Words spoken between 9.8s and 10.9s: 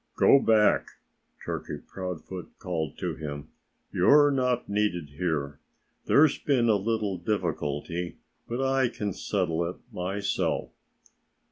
myself."